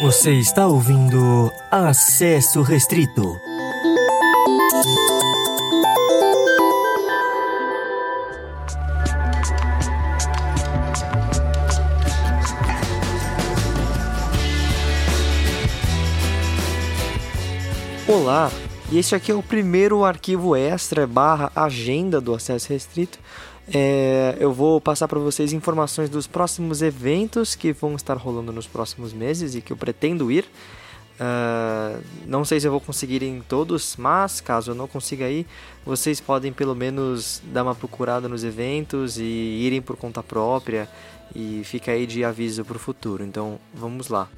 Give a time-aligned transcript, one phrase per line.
[0.00, 3.38] Você está ouvindo Acesso Restrito.
[18.06, 18.50] Olá,
[18.90, 23.18] e este aqui é o primeiro arquivo extra barra agenda do acesso restrito.
[23.72, 28.66] É, eu vou passar para vocês informações dos próximos eventos que vão estar rolando nos
[28.66, 30.46] próximos meses e que eu pretendo ir.
[31.20, 35.46] Uh, não sei se eu vou conseguir em todos, mas caso eu não consiga ir,
[35.84, 40.88] vocês podem pelo menos dar uma procurada nos eventos e irem por conta própria
[41.34, 43.24] e fica aí de aviso para o futuro.
[43.24, 44.28] Então vamos lá.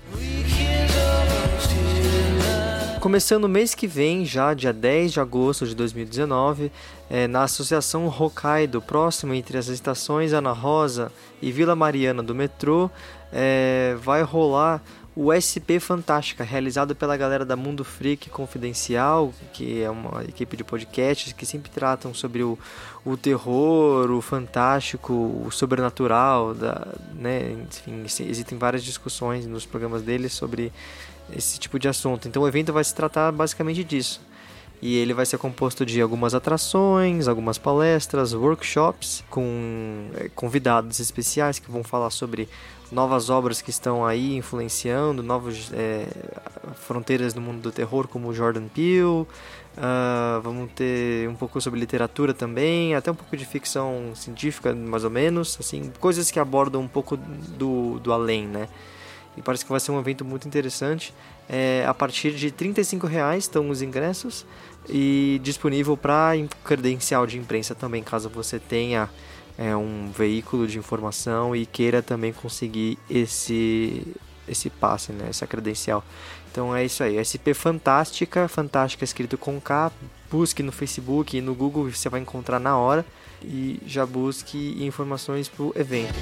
[3.00, 6.70] Começando mês que vem, já dia 10 de agosto de 2019,
[7.08, 11.10] é, na Associação Hokkaido, próximo entre as estações Ana Rosa
[11.40, 12.90] e Vila Mariana do metrô,
[13.32, 14.82] é, vai rolar
[15.16, 20.62] o SP Fantástica, realizado pela galera da Mundo Freak Confidencial, que é uma equipe de
[20.62, 22.58] podcasts que sempre tratam sobre o,
[23.04, 27.56] o terror, o fantástico, o sobrenatural, da, né?
[27.66, 30.70] Enfim, existem várias discussões nos programas deles sobre
[31.36, 32.28] esse tipo de assunto.
[32.28, 34.20] Então o evento vai se tratar basicamente disso.
[34.82, 41.58] E ele vai ser composto de algumas atrações, algumas palestras, workshops com eh, convidados especiais
[41.58, 42.48] que vão falar sobre
[42.90, 46.06] novas obras que estão aí influenciando novas é,
[46.74, 49.26] fronteiras no mundo do terror, como Jordan Peele.
[49.76, 55.04] Uh, vamos ter um pouco sobre literatura também, até um pouco de ficção científica, mais
[55.04, 58.68] ou menos, assim, coisas que abordam um pouco do, do além, né?
[59.40, 61.12] E parece que vai ser um evento muito interessante.
[61.48, 64.46] É, a partir de R$ reais estão os ingressos
[64.88, 66.32] e disponível para
[66.62, 69.08] credencial de imprensa também, caso você tenha
[69.58, 74.06] é, um veículo de informação e queira também conseguir esse
[74.46, 76.04] esse passe, né, essa credencial.
[76.50, 79.92] Então é isso aí, SP Fantástica, Fantástica escrito com K,
[80.28, 83.06] busque no Facebook e no Google, você vai encontrar na hora
[83.42, 86.18] e já busque informações para o evento.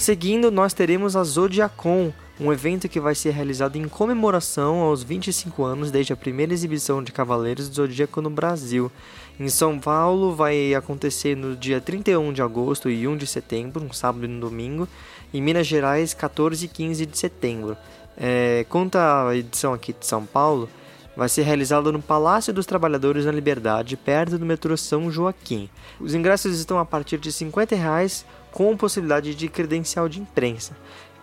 [0.00, 5.62] Seguindo, nós teremos a Zodiacon, um evento que vai ser realizado em comemoração aos 25
[5.62, 8.90] anos desde a primeira exibição de Cavaleiros do Zodíaco no Brasil.
[9.38, 13.92] Em São Paulo vai acontecer no dia 31 de agosto e 1 de setembro, um
[13.92, 14.88] sábado e um domingo.
[15.34, 17.76] Em Minas Gerais, 14 e 15 de setembro.
[18.16, 20.66] É, quanto à edição aqui de São Paulo,
[21.14, 25.68] vai ser realizado no Palácio dos Trabalhadores na Liberdade, perto do metrô São Joaquim.
[26.00, 30.76] Os ingressos estão a partir de 50 reais, com possibilidade de credencial de imprensa.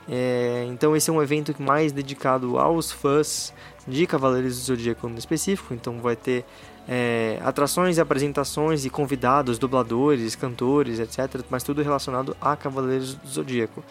[0.10, 3.54] É, então esse é um evento mais dedicado aos fãs
[3.86, 5.74] de Cavaleiros do Zodíaco no específico.
[5.74, 6.46] Então vai ter
[6.88, 11.42] é, atrações apresentações e convidados, dubladores, cantores, etc.
[11.50, 13.84] Mas tudo relacionado a Cavaleiros do Zodíaco.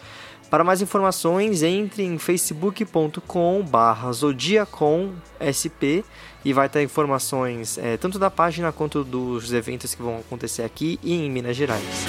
[0.49, 6.05] Para mais informações, entre em facebook.com/barra zodiaconsp
[6.45, 10.97] e vai ter informações é, tanto da página quanto dos eventos que vão acontecer aqui
[11.03, 12.07] e em Minas Gerais.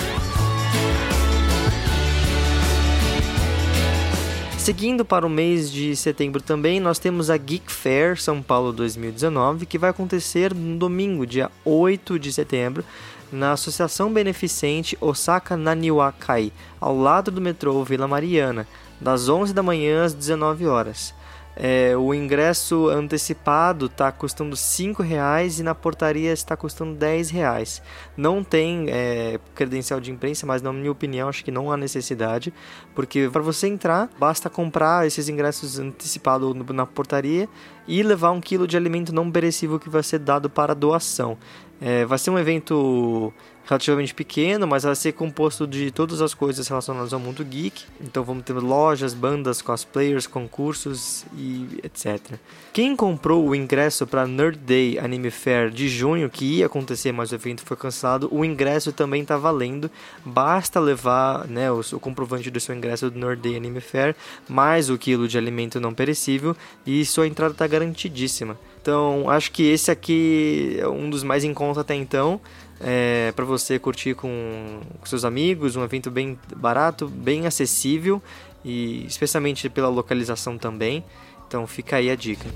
[4.68, 9.64] Seguindo para o mês de setembro também, nós temos a Geek Fair São Paulo 2019,
[9.64, 12.84] que vai acontecer no domingo, dia 8 de setembro,
[13.32, 18.68] na Associação Beneficente Osaka Naniwakai, ao lado do metrô Vila Mariana,
[19.00, 21.14] das 11 da manhã às 19 horas.
[21.60, 27.82] É, o ingresso antecipado está custando R$ reais e na portaria está custando R$ reais.
[28.16, 32.54] Não tem é, credencial de imprensa, mas na minha opinião acho que não há necessidade,
[32.94, 37.48] porque para você entrar basta comprar esses ingressos antecipados na portaria
[37.88, 41.36] e levar um quilo de alimento não perecível que vai ser dado para doação.
[41.80, 43.32] É, vai ser um evento
[43.68, 47.84] relativamente pequeno, mas vai ser composto de todas as coisas relacionadas ao mundo geek.
[48.00, 52.38] Então vamos ter lojas, bandas, cosplayers, concursos e etc.
[52.72, 57.30] Quem comprou o ingresso para Nerd Day Anime Fair de junho, que ia acontecer, mas
[57.30, 59.90] o evento foi cancelado, o ingresso também está valendo.
[60.24, 64.16] Basta levar né, o, o, comprovante do seu ingresso do Nerd Day Anime Fair,
[64.48, 68.58] mais o quilo de alimento não perecível, e sua entrada está garantidíssima.
[68.88, 72.40] Então, acho que esse aqui é um dos mais em conta até então
[72.80, 78.22] é, para você curtir com, com, seus amigos, um evento bem barato, bem acessível
[78.64, 81.04] e especialmente pela localização também.
[81.46, 82.48] Então fica aí a dica.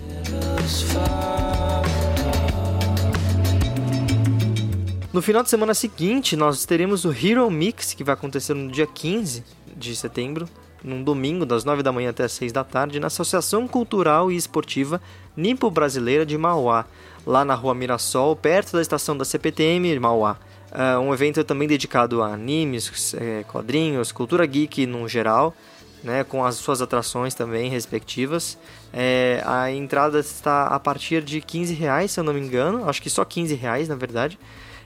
[5.13, 8.87] No final de semana seguinte, nós teremos o Hero Mix, que vai acontecer no dia
[8.87, 9.45] 15
[9.77, 10.49] de setembro,
[10.85, 14.37] num domingo, das 9 da manhã até as 6 da tarde, na Associação Cultural e
[14.37, 15.01] Esportiva
[15.37, 16.87] Nipo Brasileira de Mauá
[17.27, 20.37] lá na rua Mirassol, perto da estação da CPTM Mauá.
[20.73, 25.55] Uh, um evento também dedicado a animes, é, quadrinhos, cultura geek no geral,
[26.03, 28.59] né, com as suas atrações também respectivas.
[28.93, 33.03] É, a entrada está a partir de 15 reais, se eu não me engano, acho
[33.03, 34.39] que só 15 reais na verdade,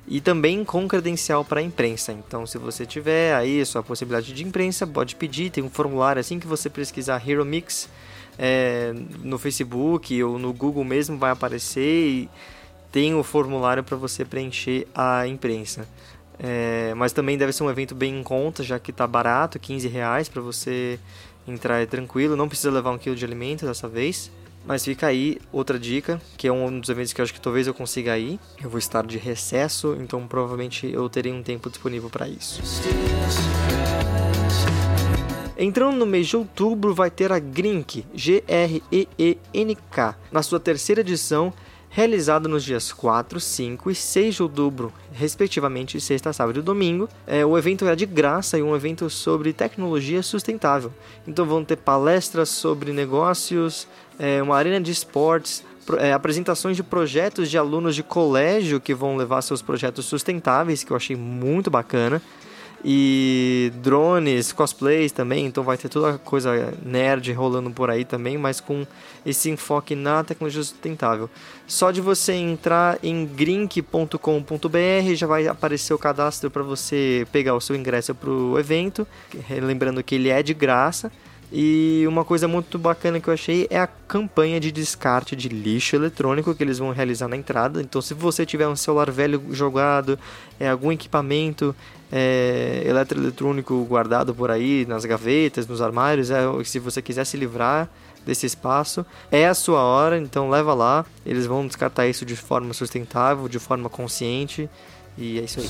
[0.08, 2.12] e também com credencial para a imprensa.
[2.12, 6.38] Então, se você tiver aí sua possibilidade de imprensa, pode pedir, tem um formulário assim
[6.38, 7.88] que você pesquisar Hero Mix
[8.38, 8.93] é,
[9.23, 12.31] no Facebook ou no Google mesmo vai aparecer e
[12.93, 15.88] tem o formulário para você preencher a imprensa.
[16.38, 19.88] É, mas também deve ser um evento bem em conta, já que está barato, 15
[19.88, 20.99] reais para você
[21.49, 22.37] entrar é tranquilo.
[22.37, 24.31] Não precisa levar um quilo de alimento dessa vez.
[24.67, 27.69] Mas fica aí outra dica, que é um dos eventos que eu acho que talvez
[27.69, 28.39] eu consiga ir.
[28.61, 32.61] Eu vou estar de recesso, então provavelmente eu terei um tempo disponível para isso.
[35.57, 38.59] Entrando no mês de outubro vai ter a Grink, G-R-E-E-N-K,
[40.31, 41.53] na sua terceira edição
[41.96, 47.08] realizado nos dias 4, 5 e 6 de outubro, respectivamente sexta, sábado e domingo.
[47.26, 50.93] É, o evento é de graça e um evento sobre tecnologia sustentável.
[51.26, 53.88] Então vão ter palestras sobre negócios,
[54.19, 55.64] é, uma arena de esportes,
[55.96, 60.93] é, apresentações de projetos de alunos de colégio que vão levar seus projetos sustentáveis, que
[60.93, 62.20] eu achei muito bacana
[62.88, 68.61] e drones, cosplays também, então vai ter toda coisa nerd rolando por aí também, mas
[68.61, 68.87] com
[69.25, 71.29] esse enfoque na tecnologia sustentável.
[71.67, 77.61] Só de você entrar em grink.com.br já vai aparecer o cadastro para você pegar o
[77.61, 79.05] seu ingresso para o evento,
[79.61, 81.11] lembrando que ele é de graça.
[81.52, 85.94] E uma coisa muito bacana que eu achei é a campanha de descarte de lixo
[85.94, 87.81] eletrônico que eles vão realizar na entrada.
[87.81, 90.19] Então, se você tiver um celular velho jogado,
[90.58, 91.75] é, algum equipamento
[92.10, 97.88] é, eletroeletrônico guardado por aí nas gavetas, nos armários, é, se você quiser se livrar
[98.25, 100.19] desse espaço, é a sua hora.
[100.19, 101.06] Então, leva lá.
[101.25, 104.69] Eles vão descartar isso de forma sustentável, de forma consciente.
[105.16, 105.69] E é isso aí.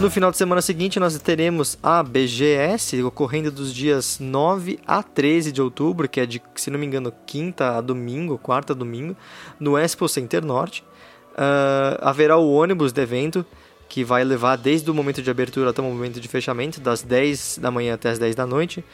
[0.00, 5.50] No final de semana seguinte, nós teremos a BGS, ocorrendo dos dias 9 a 13
[5.50, 9.16] de outubro, que é de, se não me engano, quinta a domingo, quarta a domingo,
[9.58, 10.84] no Expo Center Norte.
[11.32, 13.44] Uh, haverá o ônibus do evento,
[13.88, 17.58] que vai levar desde o momento de abertura até o momento de fechamento, das 10
[17.60, 18.84] da manhã até as 10 da noite,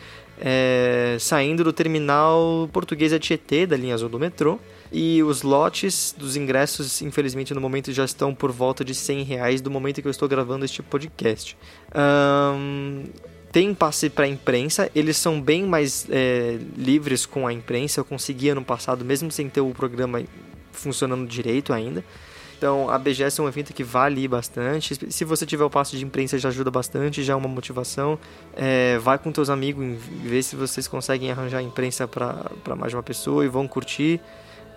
[0.41, 4.59] é, saindo do terminal português Tietê, da linha azul do metrô.
[4.97, 9.61] E os lotes dos ingressos, infelizmente, no momento já estão por volta de 100 reais
[9.61, 11.57] do momento que eu estou gravando este podcast.
[11.93, 13.03] Um,
[13.51, 17.99] tem passe para imprensa, eles são bem mais é, livres com a imprensa.
[17.99, 20.23] Eu consegui ano passado, mesmo sem ter o programa
[20.71, 22.05] funcionando direito ainda.
[22.57, 25.13] Então a BGS é um evento que vale bastante.
[25.13, 28.17] Se você tiver o passe de imprensa já ajuda bastante, já é uma motivação.
[28.55, 29.85] É, vai com teus amigos,
[30.23, 34.21] vê se vocês conseguem arranjar imprensa para mais uma pessoa e vão curtir.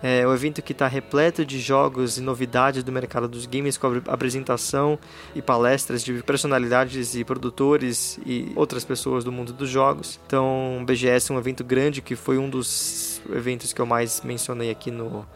[0.02, 4.00] É um evento que está repleto de jogos e novidades do mercado dos games, com
[4.06, 4.98] apresentação
[5.34, 10.20] e palestras de personalidades e produtores e outras pessoas do mundo dos jogos.
[10.26, 14.20] Então, o BGS é um evento grande que foi um dos eventos que eu mais
[14.22, 15.26] mencionei aqui no,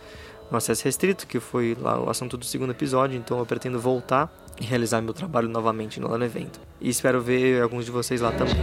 [0.51, 3.19] no Acesso Restrito, que foi lá o assunto do segundo episódio.
[3.19, 6.61] Então, eu pretendo voltar e realizar meu trabalho novamente lá no evento.
[6.81, 8.55] E espero ver alguns de vocês lá também.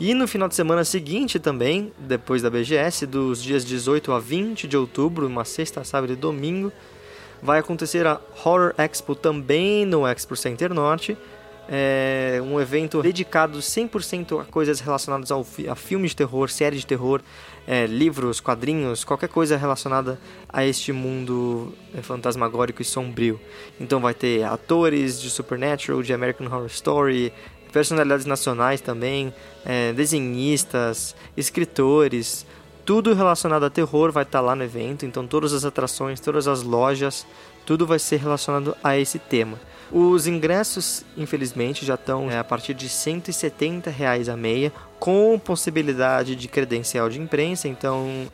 [0.00, 4.68] E no final de semana seguinte também, depois da BGS, dos dias 18 a 20
[4.68, 6.72] de outubro, uma sexta, sábado e domingo,
[7.42, 11.18] vai acontecer a Horror Expo também no Expo Center Norte.
[11.68, 16.86] É um evento dedicado 100% a coisas relacionadas ao a filmes de terror, séries de
[16.86, 17.20] terror,
[17.66, 23.38] é, livros, quadrinhos, qualquer coisa relacionada a este mundo é, fantasmagórico e sombrio.
[23.78, 27.32] Então vai ter atores de Supernatural, de American Horror Story,
[27.72, 29.32] personalidades nacionais também,
[29.64, 32.46] é, desenhistas, escritores,
[32.84, 36.48] tudo relacionado a terror vai estar tá lá no evento, então todas as atrações, todas
[36.48, 37.26] as lojas,
[37.66, 39.58] tudo vai ser relacionado a esse tema.
[39.92, 46.34] Os ingressos, infelizmente, já estão é, a partir de 170 reais a meia, com possibilidade
[46.34, 48.26] de credencial de imprensa, então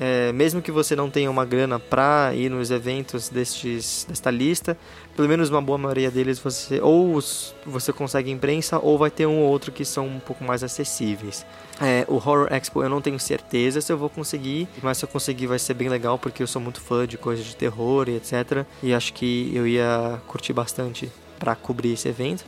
[0.00, 4.78] é, mesmo que você não tenha uma grana para ir nos eventos destes, desta lista,
[5.16, 7.20] pelo menos uma boa maioria deles você ou
[7.66, 11.44] você consegue imprensa ou vai ter um ou outro que são um pouco mais acessíveis.
[11.80, 15.08] É, o Horror Expo eu não tenho certeza se eu vou conseguir, mas se eu
[15.08, 18.14] conseguir vai ser bem legal porque eu sou muito fã de coisas de terror e
[18.14, 18.64] etc.
[18.80, 22.44] E acho que eu ia curtir bastante para cobrir esse evento.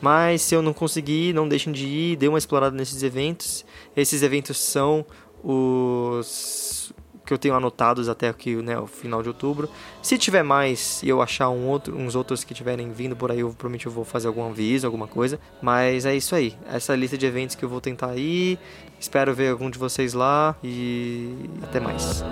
[0.00, 3.64] Mas se eu não conseguir, não deixem de ir, dê uma explorada nesses eventos.
[3.96, 5.04] Esses eventos são
[5.44, 6.92] os
[7.24, 9.68] que eu tenho anotados até aqui, né, o final de outubro.
[10.02, 13.40] Se tiver mais e eu achar um outro, uns outros que tiverem vindo por aí,
[13.40, 15.40] eu provavelmente eu vou fazer algum aviso, alguma coisa.
[15.62, 16.54] Mas é isso aí.
[16.70, 18.58] Essa lista de eventos que eu vou tentar ir.
[19.00, 22.22] Espero ver algum de vocês lá e até mais.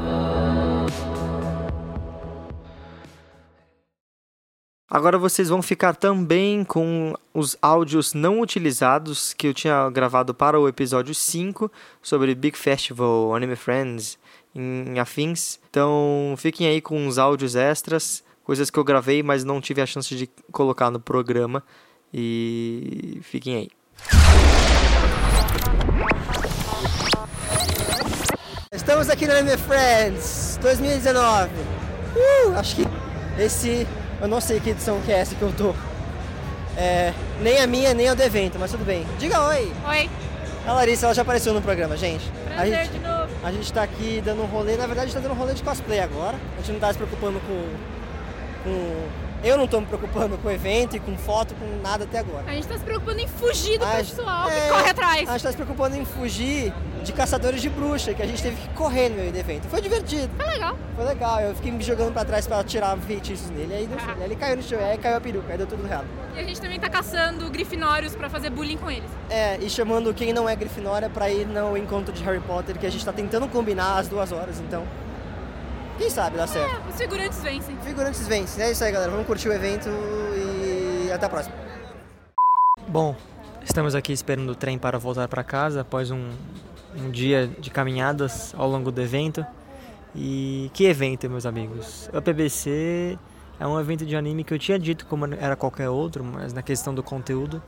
[4.94, 10.60] Agora vocês vão ficar também com os áudios não utilizados que eu tinha gravado para
[10.60, 11.72] o episódio 5
[12.02, 14.18] sobre Big Festival, Anime Friends
[14.54, 15.58] em afins.
[15.70, 19.86] Então fiquem aí com os áudios extras, coisas que eu gravei, mas não tive a
[19.86, 21.64] chance de colocar no programa.
[22.12, 23.70] E fiquem aí.
[28.70, 31.48] Estamos aqui no Anime Friends 2019.
[31.48, 32.82] Uh, acho que
[33.38, 33.86] esse.
[34.22, 35.74] Eu não sei que edição que é essa que eu tô.
[36.76, 39.04] É, nem a minha, nem a do evento, mas tudo bem.
[39.18, 39.72] Diga oi!
[39.88, 40.08] Oi!
[40.64, 42.30] A Larissa, ela já apareceu no programa, gente.
[42.44, 43.28] Prazer a gente, de novo.
[43.42, 45.54] A gente tá aqui dando um rolê, na verdade a gente tá dando um rolê
[45.54, 46.36] de cosplay agora.
[46.56, 47.64] A gente não tá se preocupando com.
[48.62, 49.08] com
[49.42, 52.44] eu não tô me preocupando com evento e com foto, com nada até agora.
[52.46, 55.28] A gente tá se preocupando em fugir do A pessoal gente- que é, corre atrás.
[55.28, 56.72] A gente tá se preocupando em fugir
[57.02, 59.66] de caçadores de bruxa, que a gente teve que correr no meio do evento.
[59.68, 60.30] Foi divertido.
[60.36, 60.76] Foi legal.
[60.94, 64.18] Foi legal, eu fiquei me jogando pra trás pra tirar feitiços nele, aí, certo.
[64.18, 66.06] Aí ele caiu no chão, aí caiu a peruca, aí deu tudo errado.
[66.34, 69.10] E a gente também tá caçando grifinórios pra fazer bullying com eles.
[69.28, 72.86] É, e chamando quem não é Grifinória pra ir no encontro de Harry Potter, que
[72.86, 74.84] a gente tá tentando combinar as duas horas, então.
[76.02, 76.74] Quem sabe dá certo.
[76.84, 77.76] É, os figurantes vencem.
[77.76, 78.64] Figurantes vencem.
[78.64, 79.12] É isso aí, galera.
[79.12, 81.54] Vamos curtir o evento e até a próxima.
[82.88, 83.14] Bom,
[83.64, 86.30] estamos aqui esperando o trem para voltar para casa após um,
[86.96, 89.46] um dia de caminhadas ao longo do evento.
[90.12, 92.10] E que evento, meus amigos?
[92.12, 93.16] O PBC
[93.60, 96.62] é um evento de anime que eu tinha dito como era qualquer outro, mas na
[96.62, 97.62] questão do conteúdo.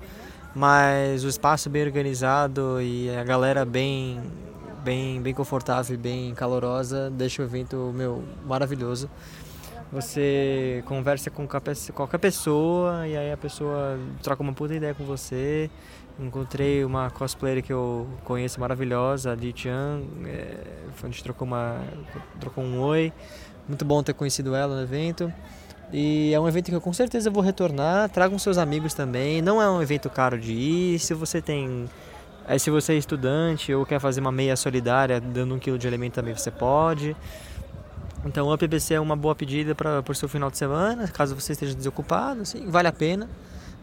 [0.53, 4.21] Mas o espaço bem organizado e a galera bem,
[4.85, 9.09] bem, bem confortável e bem calorosa deixa o evento meu maravilhoso.
[9.91, 15.71] Você conversa com qualquer- pessoa e aí a pessoa troca uma puta ideia com você.
[16.19, 20.03] Encontrei uma cosplayer que eu conheço maravilhosa, a Li Chan.
[20.27, 20.57] É,
[21.03, 21.81] a gente trocou, uma,
[22.41, 23.13] trocou um oi.
[23.69, 25.33] Muito bom ter conhecido ela no evento.
[25.93, 28.09] E é um evento que eu com certeza vou retornar.
[28.11, 29.41] Tragam seus amigos também.
[29.43, 30.99] Não é um evento caro de ir.
[30.99, 31.89] Se você tem.
[32.47, 35.87] É, se você é estudante ou quer fazer uma meia solidária dando um quilo de
[35.87, 37.17] alimento também você pode.
[38.25, 41.53] Então o PPC é uma boa pedida para o seu final de semana, caso você
[41.53, 43.29] esteja desocupado, assim, vale a pena.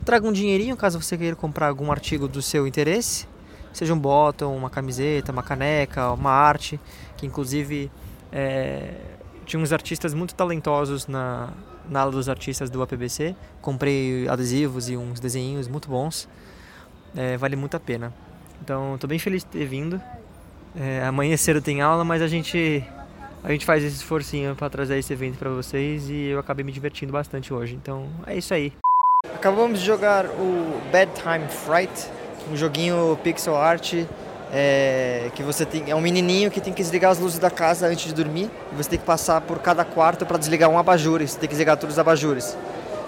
[0.04, 3.28] Traga um dinheirinho caso você queira comprar algum artigo do seu interesse,
[3.72, 6.80] seja um bottom, uma camiseta, uma caneca, uma arte,
[7.18, 7.92] que inclusive
[8.32, 8.96] é,
[9.46, 11.50] tinha uns artistas muito talentosos na,
[11.88, 13.36] na ala dos artistas do APBC.
[13.62, 16.28] Comprei adesivos e uns desenhinhos muito bons,
[17.16, 18.14] É, vale muito a pena.
[18.62, 20.02] Então estou bem feliz de ter vindo.
[20.80, 22.84] É, amanhã cedo tem aula, mas a gente
[23.44, 26.72] a gente faz esse esforcinho para trazer esse evento para vocês e eu acabei me
[26.72, 27.74] divertindo bastante hoje.
[27.74, 28.72] Então é isso aí.
[29.34, 32.08] Acabamos de jogar o Bedtime Fright,
[32.52, 33.94] um joguinho pixel art
[34.54, 37.88] é, que você tem é um menininho que tem que desligar as luzes da casa
[37.88, 41.22] antes de dormir e você tem que passar por cada quarto para desligar um abajur.
[41.22, 42.56] Você tem que desligar todos os abajures.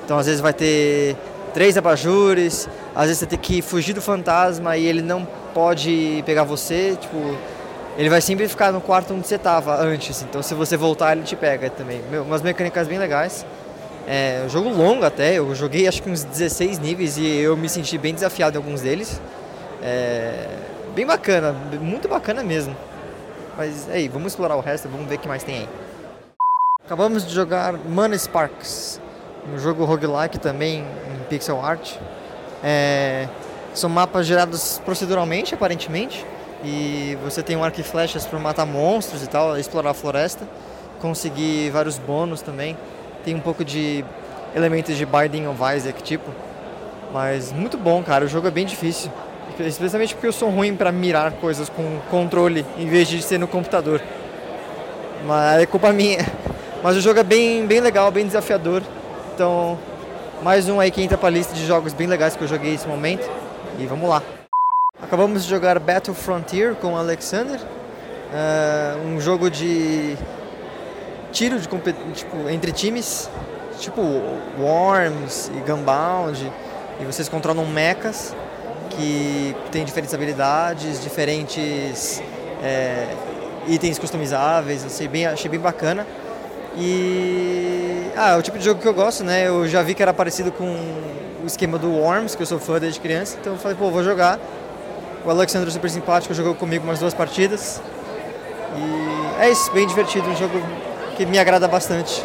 [0.03, 1.15] Então às vezes vai ter
[1.53, 6.43] três abajures, às vezes você tem que fugir do fantasma e ele não pode pegar
[6.43, 7.17] você, tipo
[7.95, 11.23] ele vai sempre ficar no quarto onde você estava antes, então se você voltar ele
[11.23, 12.01] te pega também.
[12.09, 13.45] Meu, umas mecânicas bem legais.
[14.05, 17.97] É jogo longo até, eu joguei acho que uns 16 níveis e eu me senti
[17.97, 19.21] bem desafiado em alguns deles.
[19.81, 20.47] É,
[20.95, 22.75] bem bacana, muito bacana mesmo.
[23.55, 25.69] Mas aí, vamos explorar o resto, vamos ver o que mais tem aí.
[26.83, 28.99] Acabamos de jogar Mana Sparks,
[29.53, 31.95] um jogo roguelike também em pixel art.
[32.63, 33.27] É,
[33.73, 36.25] são mapas gerados proceduralmente, aparentemente.
[36.63, 40.47] E você tem um arco e flechas para matar monstros e tal, explorar a floresta,
[41.01, 42.77] conseguir vários bônus também.
[43.25, 44.03] Tem um pouco de
[44.55, 46.29] elementos de Binding of Isaac, tipo.
[47.11, 48.25] Mas muito bom, cara.
[48.25, 49.11] O jogo é bem difícil.
[49.59, 53.47] Especialmente porque eu sou ruim para mirar coisas com controle em vez de ser no
[53.47, 54.01] computador.
[55.25, 56.25] Mas é culpa minha.
[56.81, 58.81] Mas o jogo é bem, bem legal, bem desafiador.
[59.33, 59.77] Então,
[60.41, 62.87] mais um aí que entra pra lista de jogos bem legais que eu joguei nesse
[62.87, 63.29] momento.
[63.79, 64.21] E vamos lá.
[65.01, 67.59] Acabamos de jogar Battle Frontier com o Alexander,
[68.33, 70.15] é, um jogo de
[71.31, 71.67] tiro de
[72.13, 73.29] tipo, entre times,
[73.79, 74.01] tipo
[74.59, 76.51] Worms e Gunbound,
[77.01, 78.35] e vocês controlam mechas
[78.91, 82.21] que tem diferentes habilidades, diferentes
[82.63, 83.07] é,
[83.67, 86.05] itens customizáveis, achei bem, achei bem bacana.
[86.77, 89.47] E ah, é o tipo de jogo que eu gosto, né?
[89.47, 90.65] Eu já vi que era parecido com
[91.43, 94.01] o esquema do Worms, que eu sou fã desde criança, então eu falei, pô, vou
[94.01, 94.39] jogar.
[95.25, 97.81] O Alexandre é super simpático, jogou comigo umas duas partidas.
[98.77, 100.61] E é isso, bem divertido, um jogo
[101.17, 102.23] que me agrada bastante.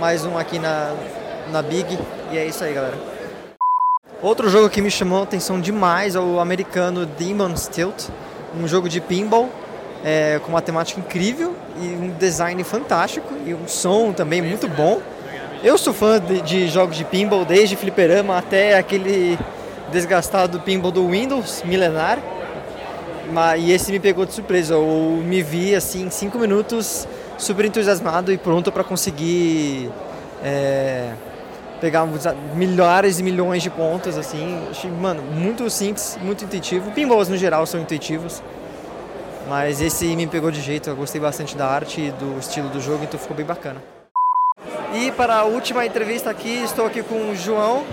[0.00, 0.92] Mais um aqui na,
[1.52, 1.98] na Big,
[2.32, 2.98] e é isso aí, galera.
[4.20, 8.08] Outro jogo que me chamou a atenção demais é o americano Demon's Tilt,
[8.60, 9.48] um jogo de pinball
[10.04, 15.00] é, com uma temática incrível e um design fantástico e um som também muito bom.
[15.62, 19.36] Eu sou fã de, de jogos de pinball, desde fliperama até aquele
[19.90, 22.20] desgastado pinball do Windows, milenar.
[23.32, 24.74] Mas, e esse me pegou de surpresa.
[24.74, 29.90] Eu me vi assim em 5 minutos super entusiasmado e pronto para conseguir
[30.44, 31.10] é,
[31.80, 32.06] pegar
[32.54, 34.62] milhares e milhões de pontos assim.
[35.00, 36.92] Mano, muito simples, muito intuitivo.
[36.92, 38.40] Pinballs no geral são intuitivos.
[39.48, 42.80] Mas esse me pegou de jeito, eu gostei bastante da arte e do estilo do
[42.80, 43.97] jogo, então ficou bem bacana.
[44.94, 47.84] E para a última entrevista aqui, estou aqui com o João.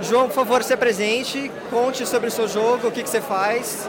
[0.00, 3.88] João, por favor, se apresente, conte sobre o seu jogo, o que, que você faz.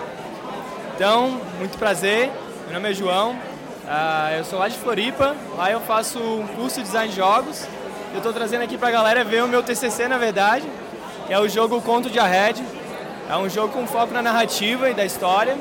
[0.95, 2.31] Então, muito prazer,
[2.65, 6.77] meu nome é João, uh, eu sou lá de Floripa, lá eu faço um curso
[6.77, 7.67] de design de jogos.
[8.13, 10.65] Eu estou trazendo aqui para a galera ver o meu TCC, na verdade,
[11.27, 12.63] que é o jogo Conto de Arred.
[13.29, 15.57] É um jogo com foco na narrativa e da história.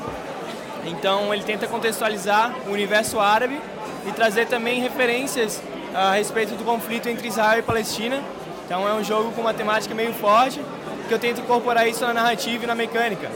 [0.85, 3.59] Então, ele tenta contextualizar o universo árabe
[4.07, 5.61] e trazer também referências
[5.95, 8.21] a respeito do conflito entre Israel e Palestina.
[8.65, 10.61] Então é um jogo com uma temática meio forte,
[11.07, 13.31] que eu tento incorporar isso na narrativa e na mecânica.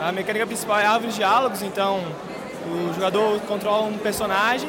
[0.00, 2.00] A mecânica principal é árvores de diálogos, então
[2.66, 4.68] o jogador controla um personagem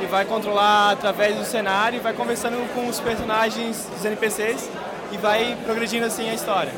[0.00, 4.70] e vai controlar através do cenário e vai conversando com os personagens dos NPCs
[5.12, 6.72] e vai progredindo assim a história.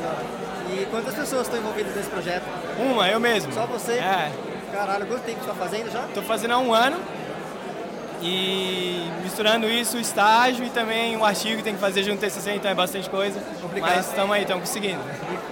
[0.69, 2.43] E quantas pessoas estão envolvidas nesse projeto?
[2.79, 3.53] Uma, eu mesmo.
[3.53, 3.93] Só você?
[3.93, 4.31] É.
[4.73, 6.03] Caralho, quanto tempo você está fazendo já?
[6.05, 6.97] Estou fazendo há um ano
[8.23, 12.29] e misturando isso, o estágio e também o artigo que tem que fazer junto ao
[12.29, 13.39] TCC, então é bastante coisa.
[13.61, 13.95] Complicado.
[13.95, 15.01] Mas estamos aí, estamos conseguindo.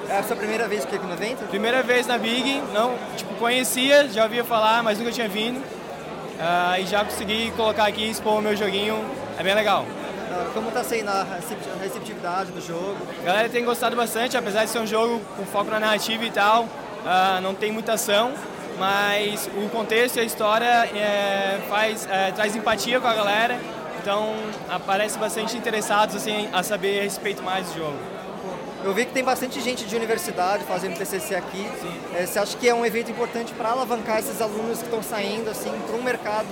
[0.10, 1.48] É a sua primeira vez aqui no evento?
[1.50, 5.58] Primeira vez na Big, não, tipo, conhecia, já ouvia falar, mas nunca tinha vindo.
[5.60, 9.04] Uh, e já consegui colocar aqui, expor o meu joguinho,
[9.38, 9.86] é bem legal.
[10.54, 11.26] Como está sendo a
[11.82, 12.98] receptividade do jogo?
[13.22, 16.32] A galera tem gostado bastante, apesar de ser um jogo com foco na narrativa e
[16.32, 18.32] tal, uh, não tem muita ação,
[18.78, 23.60] mas o contexto e a história é, faz, é, traz empatia com a galera,
[24.02, 24.34] então
[24.70, 27.98] aparece bastante interessados assim, a saber a respeito mais do jogo.
[28.84, 31.70] Eu vi que tem bastante gente de universidade fazendo TCC aqui.
[32.16, 35.52] É, você acha que é um evento importante para alavancar esses alunos que estão saindo
[35.52, 36.48] assim para um mercado,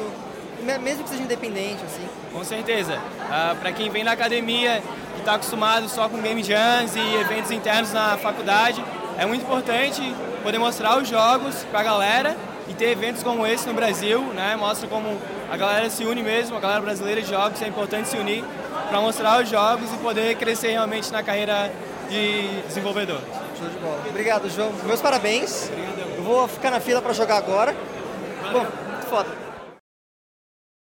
[0.79, 2.07] mesmo que seja independente assim?
[2.31, 2.99] Com certeza.
[3.31, 4.83] Ah, para quem vem da academia
[5.15, 8.83] e está acostumado só com game jams e eventos internos na faculdade,
[9.17, 13.67] é muito importante poder mostrar os jogos para a galera e ter eventos como esse
[13.67, 14.55] no Brasil, né?
[14.55, 15.17] Mostra como
[15.51, 18.43] a galera se une mesmo, a galera brasileira de jogos, é importante se unir
[18.89, 21.71] para mostrar os jogos e poder crescer realmente na carreira
[22.09, 23.21] de desenvolvedor.
[23.57, 24.01] Show de bola.
[24.09, 24.71] Obrigado, João.
[24.85, 25.69] Meus parabéns.
[25.69, 26.15] Obrigadão.
[26.15, 27.75] Eu vou ficar na fila para jogar agora.
[28.41, 28.61] Valeu.
[28.61, 28.67] Bom,
[29.09, 29.38] foda.